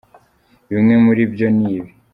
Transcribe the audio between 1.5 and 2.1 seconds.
ni ibi: